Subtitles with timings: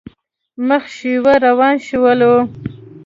[0.67, 2.35] مخ شېوه روان شولو.